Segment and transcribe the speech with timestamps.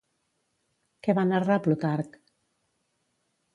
[1.09, 2.19] Què va narrar Plutarc?